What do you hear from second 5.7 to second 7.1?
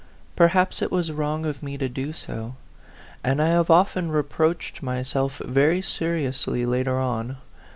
seriously later